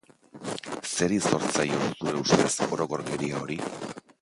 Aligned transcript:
Zeri 0.91 1.19
zor 1.31 1.45
zaio, 1.55 1.83
zure 1.99 2.23
ustez, 2.23 2.71
orokorkeria 2.71 3.43
hori? 3.45 3.63